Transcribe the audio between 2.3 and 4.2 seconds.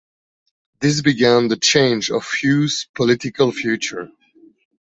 Hu's political future.